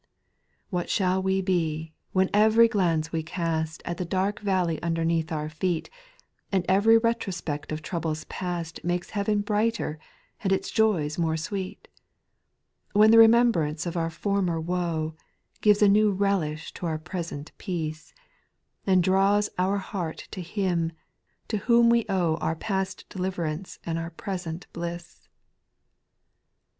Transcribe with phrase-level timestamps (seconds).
[0.71, 5.47] "What shall we be, when every glance we cast At the dark valley underneath our
[5.47, 5.91] feet,
[6.51, 9.99] And every retrospect of troubles past Makes heaven brighter
[10.43, 11.87] and its joys more sweet?
[12.93, 15.13] When the remembrance of our former woe,
[15.61, 18.11] Gives a new relish to our present peace.
[18.87, 20.93] And draws our heart to Him,
[21.47, 25.29] to whom we owe Our past deliverance and our present bliss I 8.